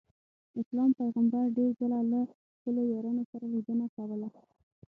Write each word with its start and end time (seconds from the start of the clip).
اسلام 0.59 0.89
پیغمبر 0.99 1.43
ډېر 1.57 1.69
ځله 1.79 1.99
له 2.11 2.21
خپلو 2.53 2.81
یارانو 2.93 3.23
سره 3.31 3.45
لیدنه 3.53 3.85
کوله. 3.95 4.27